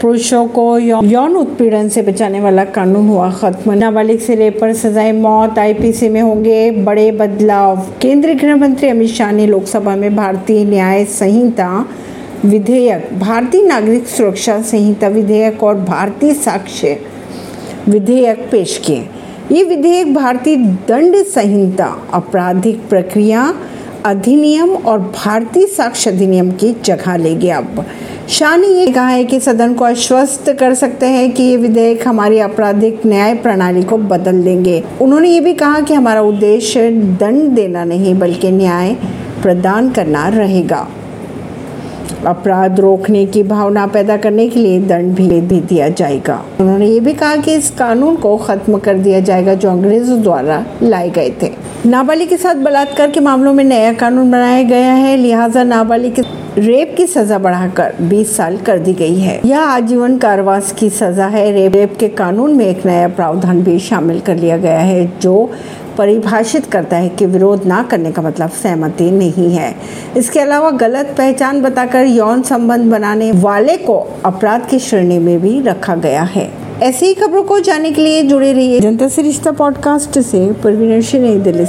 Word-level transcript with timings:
पुरुषों 0.00 0.46
को 0.48 0.62
यौन 0.78 1.34
उत्पीड़न 1.36 1.88
से 1.88 2.02
बचाने 2.02 2.40
वाला 2.40 2.64
कानून 2.66 3.08
हुआ 3.08 3.30
खत्म। 3.30 3.72
नाबालिग 3.72 4.20
से 4.20 4.48
पर 4.50 4.72
सजाए 4.72 5.12
मौत 5.12 5.58
आईपीसी 5.58 6.08
में 6.08 6.20
होंगे 6.20 6.70
बड़े 6.84 7.10
बदलाव। 7.12 7.80
केंद्रीय 8.02 8.34
गृह 8.34 8.56
मंत्री 8.56 8.88
अमित 8.88 9.10
शाह 9.10 9.32
ने 9.32 9.46
लोकसभा 9.46 9.96
में 9.96 10.14
भारतीय 10.16 10.64
न्याय 10.64 11.04
संहिता 11.04 11.86
विधेयक, 12.44 13.08
भारतीय 13.18 13.62
नागरिक 13.62 14.06
सुरक्षा 14.06 14.60
संहिता 14.62 15.08
विधेयक 15.08 15.62
और 15.62 15.74
भारतीय 15.80 16.34
साक्ष्य 16.34 16.98
विधेयक 17.88 18.48
पेश 18.50 18.80
किए। 18.86 19.08
ये 19.52 19.64
विधेयक 19.64 20.14
भारतीय 20.14 20.56
दंड 20.88 21.16
संहिता, 21.26 21.96
आपराधिक 22.12 22.88
प्रक्रिया 22.88 23.52
अधिनियम 24.06 24.70
और 24.70 24.98
भारतीय 25.16 25.66
साक्ष्य 25.66 26.10
अधिनियम 26.10 26.50
की 26.52 26.74
जगह 26.84 27.16
लेगी 27.16 27.48
अब। 27.48 27.84
शाह 28.30 28.56
ने 28.56 28.66
ये 28.66 28.86
कहा 28.86 29.08
है 29.08 29.24
कि 29.24 29.38
सदन 29.40 29.72
को 29.74 29.84
आश्वस्त 29.84 30.50
कर 30.60 30.74
सकते 30.74 31.06
हैं 31.06 31.30
कि 31.32 31.42
ये 31.42 31.56
विधेयक 31.56 32.06
हमारी 32.08 32.38
आपराधिक 32.38 33.00
न्याय 33.06 33.34
प्रणाली 33.34 33.82
को 33.82 33.96
बदल 33.98 34.42
देंगे। 34.42 34.82
उन्होंने 35.02 35.28
ये 35.28 35.40
भी 35.40 35.54
कहा 35.54 35.80
कि 35.80 35.94
हमारा 35.94 36.20
उद्देश्य 36.20 36.90
दंड 37.20 37.50
देना 37.50 37.84
नहीं 37.84 38.14
बल्कि 38.18 38.50
न्याय 38.50 38.94
प्रदान 39.42 39.90
करना 39.90 40.28
रहेगा। 40.28 40.86
अपराध 42.26 42.80
रोकने 42.80 43.24
की 43.26 43.42
भावना 43.42 43.86
पैदा 43.86 44.16
करने 44.16 44.48
के 44.48 44.60
लिए 44.60 44.80
दंड 44.80 45.14
भी, 45.14 45.40
भी 45.40 45.60
दिया 45.60 45.88
जाएगा। 45.88 46.44
उन्होंने 46.60 46.86
ये 46.86 47.00
भी 47.00 47.14
कहा 47.14 47.36
कि 47.36 47.54
इस 47.54 47.70
कानून 47.70 48.16
को 48.16 48.36
खत्म 48.36 48.78
कर 48.78 48.98
दिया 48.98 49.20
जाएगा 49.20 49.54
जो 49.54 49.70
अंग्रेज़ों 49.70 50.22
द्वारा 50.22 50.64
लाए 50.82 51.10
गए 51.10 51.30
थे। 51.42 51.69
नाबालिग 51.86 52.28
के 52.28 52.36
साथ 52.36 52.54
बलात्कार 52.54 53.10
के 53.10 53.20
मामलों 53.20 53.52
में 53.52 53.64
नया 53.64 53.92
कानून 53.92 54.30
बनाया 54.30 54.62
गया 54.62 54.92
है, 54.92 55.16
लिहाजा 55.16 55.64
नाबालिग 55.64 56.14
के 56.14 56.22
रेप 56.60 56.94
की 56.96 57.06
सजा 57.06 57.38
बढ़ाकर 57.38 57.94
20 58.00 58.36
साल 58.36 58.56
कर 58.56 58.78
दी 58.78 58.92
गई 58.92 59.14
है। 59.14 59.40
यह 59.44 59.60
आजीवन 59.60 60.18
कारावास 60.18 60.72
की 60.72 60.90
सजा 60.90 61.26
है। 61.26 61.52
रेप 61.52 61.74
रेप 61.74 61.96
के 62.00 62.08
कानून 62.08 62.52
में 62.52 62.66
एक 62.66 62.86
नया 62.86 63.08
प्रावधान 63.08 63.62
भी 63.62 63.78
शामिल 63.78 64.20
कर 64.20 64.36
लिया 64.36 64.56
गया 64.56 64.78
है, 64.78 65.20
जो 65.20 65.50
परिभाषित 65.98 66.66
करता 66.66 66.96
है 66.96 67.08
कि 67.08 67.26
विरोध 67.26 67.66
ना 67.66 67.82
करने 67.82 68.12
का 68.12 68.22
मतलब 68.22 68.50
सहमति 68.50 69.10
नहीं 69.10 69.54
है। 69.54 69.74
इसके 70.16 70.40
अलावा 70.40 70.70
गलत 70.70 71.14
पहचान 71.18 71.62
बताकर 71.62 72.04
यौन 72.04 72.42
संबंध 72.42 72.90
बनाने 72.90 73.32
वाले 73.32 73.76
को 73.76 74.20
अपराध 74.24 74.66
की 74.70 74.78
श्रेणी 74.78 75.18
में 75.18 75.40
भी 75.40 75.60
रखा 75.60 75.94
गया 75.94 76.22
है। 76.22 76.70
ऐसी 76.82 77.06
ही 77.06 77.14
खबरों 77.14 77.42
को 77.42 77.60
जानने 77.60 77.90
के 77.90 78.02
लिए 78.02 78.22
जुड़े 78.22 78.52
रहिए 78.52 78.80
जनता 78.80 79.08
से 79.08 79.22
रिश्ता 79.22 79.52
पॉडकास्ट 79.52 80.18
से। 80.18 80.52
परवीन 80.52 81.02
नई 81.14 81.36
दिल्ली 81.36 81.66